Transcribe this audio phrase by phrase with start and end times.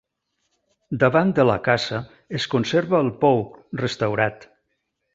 [1.03, 2.01] Davant de la casa
[2.41, 3.47] es conserva el pou,
[3.87, 4.53] restaurat.